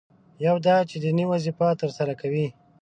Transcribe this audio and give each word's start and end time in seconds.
یو 0.45 0.55
دا 0.65 0.75
چې 0.89 0.95
دیني 1.03 1.25
وظیفه 1.31 1.67
ترسره 1.81 2.13
کوي. 2.21 2.47